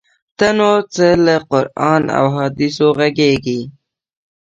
[0.37, 3.61] ته نو څه له قران او احادیثو ږغیږې؟!